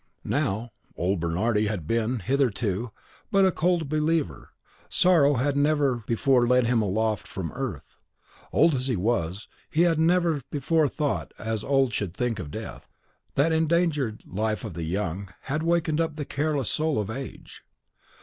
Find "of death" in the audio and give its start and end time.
12.39-12.87